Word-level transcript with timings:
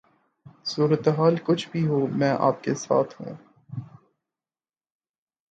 صورتحال 0.65 1.35
کچھ 1.43 1.67
بھی 1.71 1.85
ہو 1.87 2.07
میں 2.07 2.29
آپ 2.39 2.63
کے 2.63 2.73
ساتھ 2.75 3.21
ہوں 3.21 3.35